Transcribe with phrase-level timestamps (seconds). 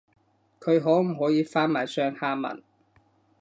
[0.59, 2.63] 佢可唔可以發埋上下文